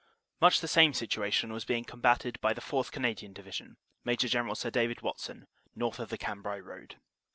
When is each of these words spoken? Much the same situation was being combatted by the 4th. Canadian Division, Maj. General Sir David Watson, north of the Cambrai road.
Much 0.39 0.61
the 0.61 0.67
same 0.67 0.93
situation 0.95 1.53
was 1.53 1.63
being 1.63 1.83
combatted 1.83 2.41
by 2.41 2.53
the 2.53 2.59
4th. 2.59 2.91
Canadian 2.91 3.33
Division, 3.33 3.77
Maj. 4.03 4.21
General 4.21 4.55
Sir 4.55 4.71
David 4.71 5.01
Watson, 5.03 5.45
north 5.75 5.99
of 5.99 6.09
the 6.09 6.17
Cambrai 6.17 6.59
road. 6.59 6.95